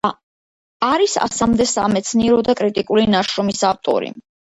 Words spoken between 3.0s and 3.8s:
ნაშრომის